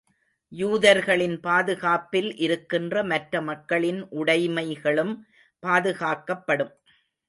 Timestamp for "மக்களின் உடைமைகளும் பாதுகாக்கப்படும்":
3.41-6.73